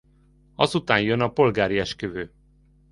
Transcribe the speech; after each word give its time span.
Azután 0.55 1.01
jön 1.01 1.21
a 1.21 1.31
polgári 1.31 1.79
esküvő. 1.79 2.31